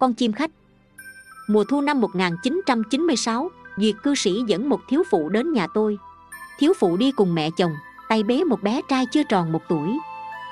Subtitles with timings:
[0.00, 0.50] con chim khách.
[1.48, 5.98] Mùa thu năm 1996 Duyệt cư sĩ dẫn một thiếu phụ đến nhà tôi.
[6.58, 7.72] Thiếu phụ đi cùng mẹ chồng,
[8.08, 9.98] Tay bế một bé trai chưa tròn một tuổi.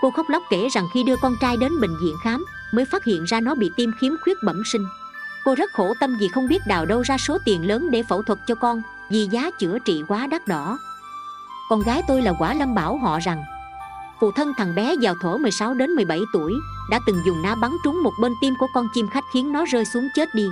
[0.03, 3.05] Cô khóc lóc kể rằng khi đưa con trai đến bệnh viện khám, Mới phát
[3.05, 4.87] hiện ra nó bị tim khiếm khuyết bẩm sinh.
[5.45, 8.23] Cô rất khổ tâm vì không biết đào đâu ra số tiền lớn để phẫu
[8.23, 10.79] thuật cho con, Vì giá chữa trị quá đắt đỏ.
[11.71, 13.45] Con gái tôi là quả lâm bảo họ rằng,
[14.21, 16.55] Phụ thân thằng bé vào thổ 16 đến 17 tuổi
[16.91, 19.65] đã từng dùng ná bắn trúng một bên tim của con chim khách khiến nó
[19.65, 20.49] rơi xuống chết đi.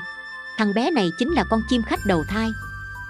[0.59, 2.51] Thằng bé này chính là con chim khách đầu thai.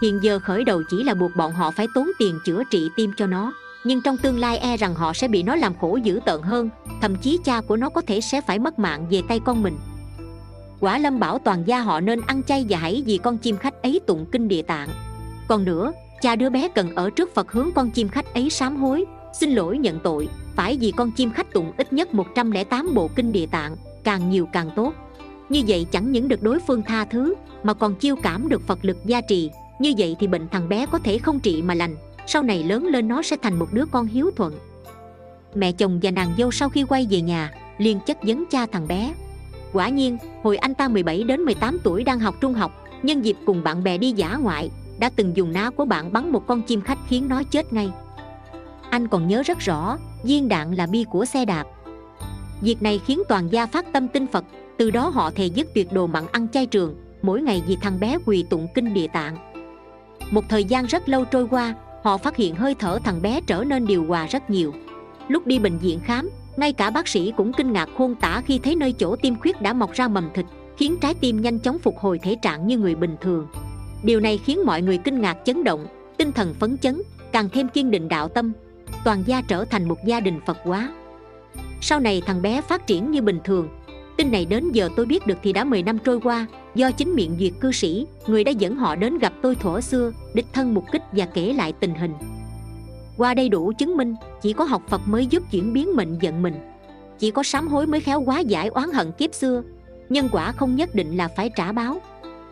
[0.03, 3.13] Hiện giờ khởi đầu chỉ là buộc bọn họ phải tốn tiền chữa trị tim
[3.17, 3.53] cho nó
[3.85, 6.71] Nhưng trong tương lai e rằng họ sẽ bị nó làm khổ dữ tợn hơn
[7.01, 9.79] Thậm chí cha của nó có thể sẽ phải mất mạng về tay con mình.
[10.81, 13.83] Quả lâm bảo toàn gia họ nên ăn chay và hãy vì con chim khách
[13.83, 14.89] ấy tụng kinh địa tạng.
[15.49, 18.77] Còn nữa, cha đứa bé cần ở trước Phật hướng con chim khách ấy sám
[18.77, 19.05] hối
[19.41, 20.29] Xin lỗi nhận tội.
[20.57, 24.49] Phải vì con chim khách tụng ít nhất 108 bộ kinh địa tạng Càng nhiều
[24.53, 24.93] càng tốt.
[25.49, 28.85] Như vậy chẳng những được đối phương tha thứ Mà còn chiêu cảm được Phật
[28.85, 29.51] lực gia trì.
[29.79, 32.87] Như vậy thì bệnh thằng bé có thể không trị mà lành Sau này lớn
[32.87, 34.55] lên nó sẽ thành một đứa con hiếu thuận.
[35.55, 38.89] Mẹ chồng và nàng dâu sau khi quay về nhà liền chất vấn cha thằng
[38.89, 39.15] bé.
[39.73, 43.37] Quả nhiên, hồi anh ta 17 đến 18 tuổi đang học trung học Nhân dịp
[43.47, 46.63] cùng bạn bè đi giả ngoại Đã từng dùng ná của bạn bắn một con
[46.63, 47.91] chim khách khiến nó chết ngay.
[48.91, 51.65] Anh còn nhớ rất rõ, viên đạn là bi của xe đạp.
[52.61, 54.45] Việc này khiến toàn gia phát tâm tin Phật
[54.77, 58.01] Từ đó họ thề dứt tuyệt đồ mặn ăn chay trường Mỗi ngày vì thằng
[58.01, 59.37] bé quỳ tụng kinh địa tạng.
[60.31, 63.65] Một thời gian rất lâu trôi qua Họ phát hiện hơi thở thằng bé trở
[63.65, 64.73] nên điều hòa rất nhiều.
[65.29, 68.59] Lúc đi bệnh viện khám ngay cả bác sĩ cũng kinh ngạc khôn tả khi
[68.59, 70.47] thấy nơi chỗ tim khuyết đã mọc ra mầm thịt
[70.77, 73.47] khiến trái tim nhanh chóng phục hồi thể trạng như người bình thường.
[74.03, 75.87] Điều này khiến mọi người kinh ngạc chấn động
[76.17, 77.03] tinh thần phấn chấn
[77.33, 78.53] càng thêm kiên định đạo tâm
[79.05, 80.93] toàn gia trở thành một gia đình phật hóa.
[81.81, 83.69] Sau này thằng bé phát triển như bình thường.
[84.17, 87.15] Tin này đến giờ tôi biết được thì đã 10 năm trôi qua, do chính
[87.15, 90.75] miệng duyệt cư sĩ, người đã dẫn họ đến gặp tôi thuở xưa, đích thân
[90.75, 92.15] mục kích và kể lại tình hình.
[93.17, 96.43] Qua đây đủ chứng minh, chỉ có học phật mới giúp chuyển biến mệnh vận
[96.43, 96.55] mình.
[97.19, 99.63] Chỉ có sám hối mới khéo quá giải oán hận kiếp xưa.
[100.09, 102.01] Nhân quả không nhất định là phải trả báo.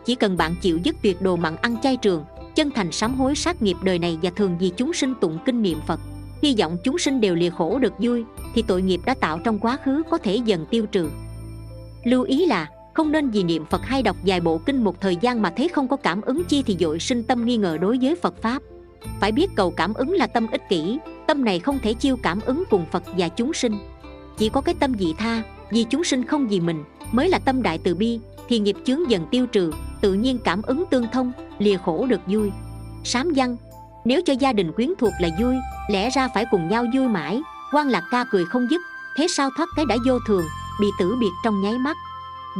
[0.05, 2.23] Chỉ cần bạn chịu dứt tuyệt đồ mặn ăn chay trường,
[2.55, 5.61] chân thành sám hối sát nghiệp đời này và thường vì chúng sinh tụng kinh
[5.61, 5.99] niệm phật
[6.41, 8.23] hy vọng chúng sinh đều lìa khổ được vui,
[8.53, 11.09] thì tội nghiệp đã tạo trong quá khứ có thể dần tiêu trừ.
[12.03, 15.15] Lưu ý là, không nên vì niệm phật hay đọc vài bộ kinh một thời
[15.15, 17.97] gian mà thấy không có cảm ứng chi thì dội sinh tâm nghi ngờ đối
[18.01, 18.61] với phật pháp.
[19.19, 22.39] Phải biết cầu cảm ứng là tâm ích kỷ, tâm này không thể chiêu cảm
[22.45, 23.77] ứng cùng phật và chúng sinh.
[24.37, 27.61] Chỉ có cái tâm dị tha, vì chúng sinh không vì mình, mới là tâm
[27.61, 31.31] đại từ bi, thì nghiệp chướng dần tiêu trừ, tự nhiên cảm ứng tương thông,
[31.59, 32.51] lìa khổ được vui.
[33.03, 33.57] Sám văn
[34.05, 35.55] nếu cho gia đình quyến thuộc là vui,
[35.89, 37.41] lẽ ra phải cùng nhau vui mãi.
[37.73, 38.81] Quan lạc ca cười không dứt,
[39.15, 40.43] thế sao thoát cái đã vô thường,
[40.79, 41.97] bị tử biệt trong nháy mắt.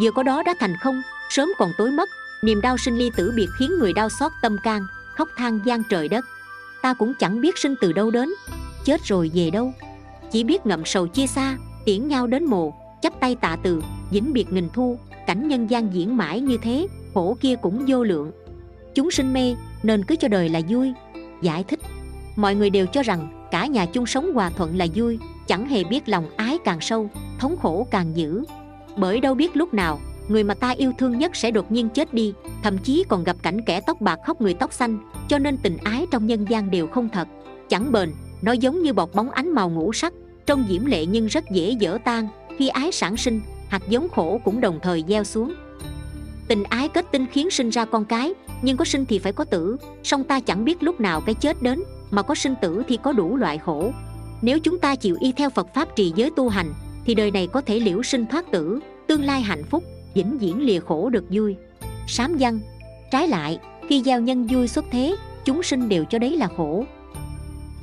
[0.01, 2.09] Vừa có đó đã thành không, sớm còn tối mất,
[2.43, 4.81] niềm đau sinh ly tử biệt khiến người đau xót tâm can,
[5.15, 6.25] khóc than gian trời đất.
[6.81, 8.29] Ta cũng chẳng biết sinh từ đâu đến,
[8.85, 9.73] chết rồi về đâu.
[10.31, 13.81] Chỉ biết ngậm sầu chia xa, tiễn nhau đến mồ, chắp tay tạ từ,
[14.11, 18.03] vĩnh biệt nghìn thu, cảnh nhân gian diễn mãi như thế, khổ kia cũng vô
[18.03, 18.31] lượng.
[18.95, 20.93] Chúng sinh mê, nên cứ cho đời là vui
[21.41, 21.79] giải thích.
[22.35, 25.83] Mọi người đều cho rằng cả nhà chung sống hòa thuận là vui, chẳng hề
[25.83, 27.09] biết lòng ái càng sâu,
[27.39, 28.43] thống khổ càng dữ.
[28.97, 32.13] Bởi đâu biết lúc nào, người mà ta yêu thương nhất sẽ đột nhiên chết
[32.13, 34.97] đi, thậm chí còn gặp cảnh kẻ tóc bạc khóc người tóc xanh,
[35.27, 37.27] cho nên tình ái trong nhân gian đều không thật.
[37.69, 40.13] Chẳng bền, nó giống như bọt bóng ánh màu ngũ sắc
[40.45, 44.41] trông diễm lệ nhưng rất dễ dở tan, khi ái sản sinh, hạt giống khổ
[44.43, 45.53] cũng đồng thời gieo xuống.
[46.47, 49.43] Tình ái kết tinh khiến sinh ra con cái nhưng có sinh thì phải có
[49.43, 52.97] tử, song ta chẳng biết lúc nào cái chết đến, mà có sinh tử thì
[53.03, 53.91] có đủ loại khổ.
[54.41, 56.73] Nếu chúng ta chịu y theo phật pháp trì giới tu hành,
[57.05, 59.83] thì đời này có thể liễu sinh thoát tử, tương lai hạnh phúc,
[60.13, 61.55] vĩnh viễn lìa khổ được vui.
[62.07, 62.59] Sám văn.
[63.11, 65.15] Trái lại, khi giao nhân vui xuất thế,
[65.45, 66.85] chúng sinh đều cho đấy là khổ.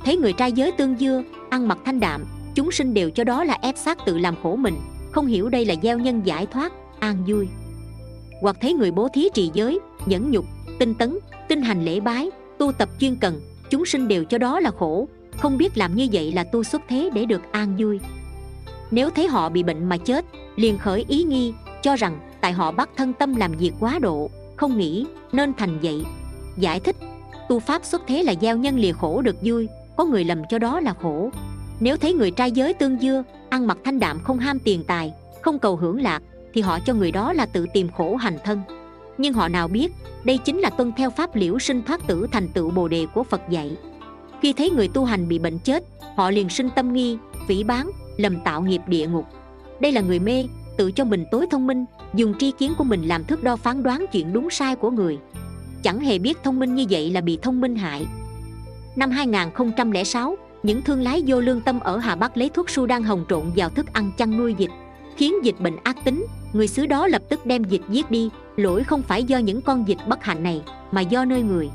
[0.05, 2.25] Thấy người trai giới tương dưa, ăn mặc thanh đạm,
[2.55, 4.75] chúng sinh đều cho đó là ép sát tự làm khổ mình,
[5.11, 7.47] không hiểu đây là gieo nhân giải thoát, an vui.
[8.41, 10.45] Hoặc thấy người bố thí trì giới, nhẫn nhục
[10.83, 14.59] tinh tấn, tinh hành lễ bái, tu tập chuyên cần, chúng sinh đều cho đó
[14.59, 15.07] là khổ.
[15.37, 17.99] Không biết làm như vậy là tu xuất thế để được an vui.
[18.91, 20.25] Nếu thấy họ bị bệnh mà chết,
[20.55, 24.29] liền khởi ý nghi, cho rằng tại họ bắt thân tâm làm việc quá độ,
[24.55, 26.03] không nghĩ nên thành vậy.
[26.57, 26.95] Giải thích,
[27.49, 30.59] tu pháp xuất thế là gieo nhân lìa khổ được vui, có người lầm cho
[30.59, 31.29] đó là khổ.
[31.79, 35.13] Nếu thấy người trai giới tương dưa, ăn mặc thanh đạm không ham tiền tài,
[35.41, 38.61] không cầu hưởng lạc, thì họ cho người đó là tự tìm khổ hành thân
[39.17, 39.93] nhưng họ nào biết,
[40.23, 43.23] đây chính là tuân theo pháp liễu sinh thoát tử thành tựu bồ đề của
[43.23, 43.71] phật dạy.
[44.41, 45.83] Khi thấy người tu hành bị bệnh chết,
[46.15, 47.17] họ liền sinh tâm nghi
[47.47, 49.25] phỉ bán, lầm tạo nghiệp địa ngục.
[49.79, 50.45] Đây là người mê,
[50.77, 53.83] tự cho mình tối thông minh, dùng tri kiến của mình làm thước đo phán
[53.83, 55.17] đoán chuyện đúng sai của người.
[55.83, 58.05] Chẳng hề biết thông minh như vậy là bị thông minh hại.
[58.95, 63.03] Năm 2006 những thương lái vô lương tâm ở Hà Bắc lấy thuốc su đang
[63.03, 64.71] hồng trộn vào thức ăn chăn nuôi dịch
[65.17, 68.29] khiến dịch bệnh ác tính, người xứ đó lập tức đem dịch giết đi.
[68.55, 70.61] Lỗi không phải do những con dịch bất hạnh này,
[70.91, 71.69] mà do nơi người.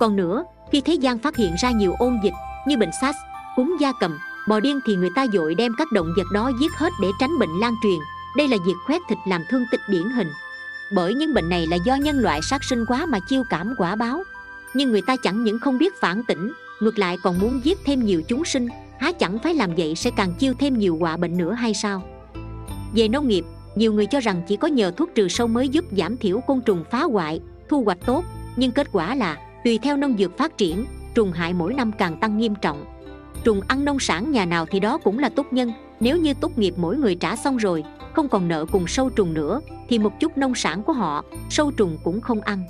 [0.00, 2.34] Còn nữa, khi thế gian phát hiện ra nhiều ôn dịch,
[2.66, 3.18] như bệnh sars,
[3.56, 6.72] cúm da cầm, bò điên thì người ta dội đem các động vật đó giết
[6.72, 7.98] hết để tránh bệnh lan truyền.
[8.36, 10.28] Đây là việc khoét thịt làm thương tích điển hình.
[10.92, 13.96] Bởi những bệnh này là do nhân loại sát sinh quá mà chiêu cảm quả
[13.96, 14.22] báo.
[14.74, 18.04] Nhưng người ta chẳng những không biết phản tỉnh, ngược lại còn muốn giết thêm
[18.04, 18.68] nhiều chúng sinh,
[19.00, 22.02] há chẳng phải làm vậy sẽ càng chiêu thêm nhiều họa bệnh nữa hay sao?
[22.96, 23.44] Về nông nghiệp,
[23.74, 26.60] nhiều người cho rằng chỉ có nhờ thuốc trừ sâu mới giúp giảm thiểu côn
[26.60, 28.24] trùng phá hoại, thu hoạch tốt,
[28.56, 30.84] nhưng kết quả là, tùy theo nông dược phát triển,
[31.14, 32.84] trùng hại mỗi năm càng tăng nghiêm trọng.
[33.44, 36.58] Trùng ăn nông sản nhà nào thì đó cũng là tốt nhân, nếu như tốt
[36.58, 40.20] nghiệp mỗi người trả xong rồi, không còn nợ cùng sâu trùng nữa, thì một
[40.20, 42.64] chút nông sản của họ, sâu trùng cũng không ăn.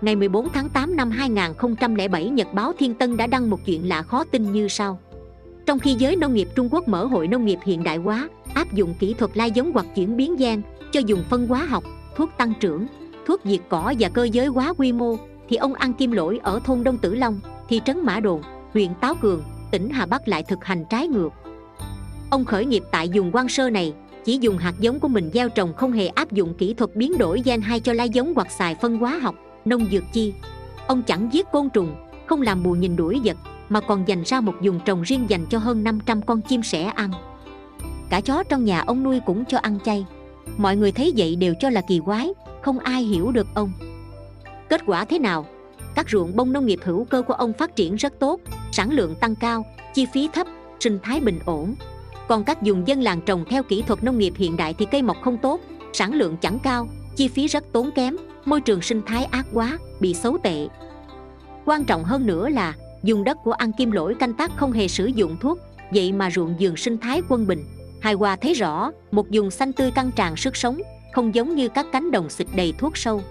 [0.00, 4.02] Ngày 14 tháng 8 năm 2007 Nhật báo Thiên Tân đã đăng một chuyện lạ
[4.02, 4.98] khó tin như sau.
[5.66, 8.72] Trong khi giới nông nghiệp Trung Quốc mở hội nông nghiệp hiện đại hóa áp
[8.72, 10.62] dụng kỹ thuật lai giống hoặc chuyển biến gen
[10.92, 11.84] cho dùng phân hóa học,
[12.16, 12.86] thuốc tăng trưởng,
[13.26, 15.16] thuốc diệt cỏ và cơ giới hóa quy mô,
[15.48, 18.42] thì ông ăn kim lỗi ở thôn đông tử long, thị trấn mã đồn,
[18.72, 21.30] huyện táo cường, tỉnh hà bắc lại thực hành trái ngược.
[22.30, 23.94] Ông khởi nghiệp tại dùng quan sơ này,
[24.24, 27.18] chỉ dùng hạt giống của mình gieo trồng không hề áp dụng kỹ thuật biến
[27.18, 30.32] đổi gen hay cho lai giống hoặc xài phân hóa học, nông dược chi.
[30.86, 33.36] Ông chẳng giết côn trùng, không làm bù nhìn đuổi vật,
[33.68, 36.82] mà còn dành ra một vùng trồng riêng dành cho hơn 500 con chim sẻ
[36.84, 37.10] ăn
[38.10, 40.06] cả chó trong nhà ông nuôi cũng cho ăn chay.
[40.56, 42.30] Mọi người thấy vậy đều cho là kỳ quái,
[42.62, 43.72] không ai hiểu được ông.
[44.68, 45.46] Kết quả thế nào?
[45.94, 48.40] Các ruộng bông nông nghiệp hữu cơ của ông phát triển rất tốt,
[48.72, 49.64] sản lượng tăng cao,
[49.94, 50.46] chi phí thấp,
[50.80, 51.74] sinh thái bình ổn.
[52.28, 55.02] Còn các dùng dân làng trồng theo kỹ thuật nông nghiệp hiện đại thì cây
[55.02, 55.60] mọc không tốt,
[55.92, 59.78] sản lượng chẳng cao, chi phí rất tốn kém, môi trường sinh thái ác quá,
[60.00, 60.68] bị xấu tệ.
[61.64, 64.88] Quan trọng hơn nữa là, dùng đất của ăn kim lỗi canh tác không hề
[64.88, 65.58] sử dụng thuốc,
[65.90, 67.64] vậy mà ruộng vườn sinh thái quân bình
[68.00, 70.80] hài hòa thấy rõ, một vùng xanh tươi căng tràn sức sống,
[71.12, 73.22] không giống như các cánh đồng xịt đầy thuốc sâu.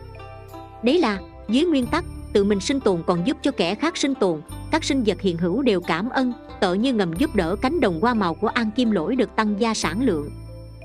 [0.83, 1.19] Đấy là,
[1.50, 4.83] dưới nguyên tắc, tự mình sinh tồn còn giúp cho kẻ khác sinh tồn, các
[4.83, 8.13] sinh vật hiện hữu đều cảm ơn, tợ như ngầm giúp đỡ cánh đồng hoa
[8.13, 10.30] màu của an kim lỗi được tăng gia sản lượng.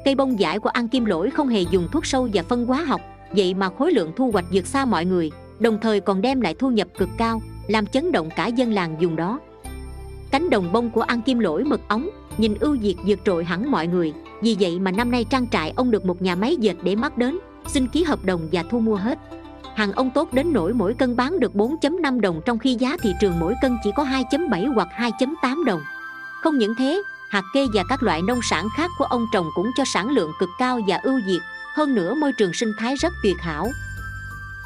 [0.04, 2.84] Cây bông giải của an kim lỗi không hề dùng thuốc sâu và phân hóa
[2.84, 3.00] học,
[3.30, 6.54] vậy mà khối lượng thu hoạch vượt xa mọi người, đồng thời còn đem lại
[6.58, 9.40] thu nhập cực cao, làm chấn động cả dân làng dùng đó.
[10.30, 12.08] Cánh đồng bông của an kim lỗi mật ống
[12.38, 14.12] nhìn ưu diệt vượt trội hẳn mọi người.
[14.42, 17.18] Vì vậy mà năm nay trang trại ông được một nhà máy dệt để mắt
[17.18, 19.18] đến, xin ký hợp đồng và thu mua hết.
[19.74, 23.12] Hàng ông tốt đến nỗi mỗi cân bán được 4.5 đồng trong khi giá thị
[23.20, 25.80] trường mỗi cân chỉ có 2.7 hoặc 2.8 đồng.
[26.42, 29.70] Không những thế, hạt kê và các loại nông sản khác của ông trồng cũng
[29.76, 31.40] cho sản lượng cực cao và ưu diệt
[31.74, 33.70] hơn nữa môi trường sinh thái rất tuyệt hảo.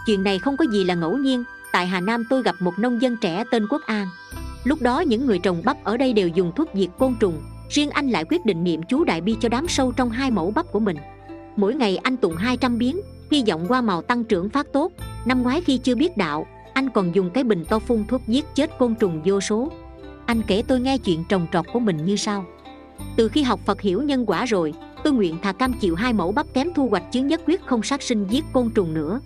[0.06, 1.44] Chuyện này không có gì là ngẫu nhiên.
[1.72, 4.08] Tại hà nam tôi gặp một nông dân trẻ tên quốc an.
[4.64, 7.90] Lúc đó những người trồng bắp ở đây đều dùng thuốc diệt côn trùng riêng
[7.90, 10.72] anh lại quyết định niệm chú đại bi cho đám sâu trong hai mẫu bắp
[10.72, 10.96] của mình.
[11.56, 13.00] Mỗi ngày anh tụng 200 biến,
[13.30, 14.92] hy vọng qua màu tăng trưởng phát tốt.
[15.24, 18.44] Năm ngoái khi chưa biết đạo, anh còn dùng cái bình to phun thuốc giết
[18.54, 19.72] chết côn trùng vô số.
[20.26, 22.44] Anh kể tôi nghe chuyện trồng trọt của mình như sau.
[23.16, 24.74] Từ khi học phật hiểu nhân quả rồi,
[25.04, 27.82] tôi nguyện thà cam chịu hai mẫu bắp kém thu hoạch chứ nhất quyết không
[27.82, 29.20] sát sinh giết côn trùng nữa.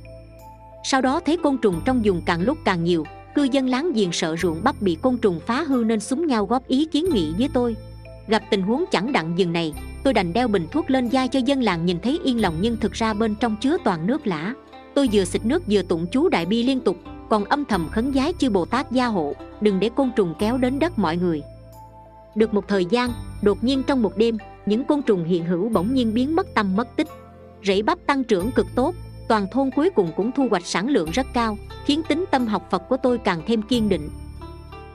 [0.84, 4.12] Sau đó thấy côn trùng trong vùng càng lúc càng nhiều, cư dân láng giềng
[4.12, 7.32] sợ ruộng bắp bị côn trùng phá hư nên súng nhau góp ý kiến nghị
[7.38, 7.76] với tôi
[8.28, 9.74] gặp tình huống chẳng đặng dừng này,
[10.04, 12.76] tôi đành đeo bình thuốc lên vai cho dân làng nhìn thấy yên lòng nhưng
[12.76, 14.54] thực ra bên trong chứa toàn nước lã.
[14.94, 16.96] Tôi vừa xịt nước vừa tụng chú đại bi liên tục,
[17.30, 20.58] còn âm thầm khấn giái chư bồ tát gia hộ, đừng để côn trùng kéo
[20.58, 21.42] đến đất mọi người.
[22.34, 23.10] Được một thời gian,
[23.42, 26.76] đột nhiên trong một đêm, những côn trùng hiện hữu bỗng nhiên biến mất tâm
[26.76, 27.08] mất tích.
[27.64, 28.94] Rễ bắp tăng trưởng cực tốt,
[29.28, 32.68] toàn thôn cuối cùng cũng thu hoạch sản lượng rất cao, khiến tính tâm học
[32.70, 34.08] phật của tôi càng thêm kiên định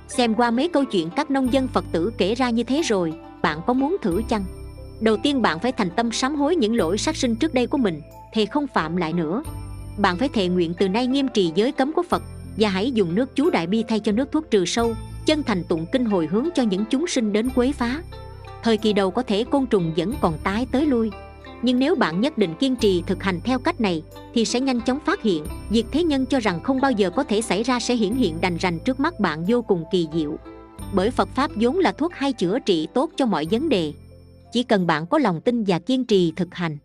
[0.07, 3.13] xem qua mấy câu chuyện các nông dân phật tử kể ra như thế rồi,
[3.41, 4.45] bạn có muốn thử chăng?
[4.99, 7.77] Đầu tiên bạn phải thành tâm sám hối những lỗi sát sinh trước đây của
[7.77, 8.01] mình
[8.33, 9.43] thì không phạm lại nữa.
[9.97, 12.23] Bạn phải thề nguyện từ nay nghiêm trì giới cấm của phật
[12.57, 14.93] và hãy dùng nước chú đại bi thay cho nước thuốc trừ sâu,
[15.25, 18.01] chân thành tụng kinh hồi hướng cho những chúng sinh đến quấy phá.
[18.63, 21.11] Thời kỳ đầu có thể côn trùng vẫn còn tái tới lui
[21.61, 24.81] nhưng nếu bạn nhất định kiên trì thực hành theo cách này, thì sẽ nhanh
[24.81, 25.45] chóng phát hiện.
[25.69, 28.41] Việc thế nhân cho rằng không bao giờ có thể xảy ra sẽ hiển hiện
[28.41, 30.37] đành rành trước mắt bạn vô cùng kỳ diệu.
[30.93, 33.93] Bởi phật pháp vốn là thuốc hay chữa trị tốt cho mọi vấn đề.
[34.51, 36.77] Chỉ cần bạn có lòng tin và kiên trì thực hành.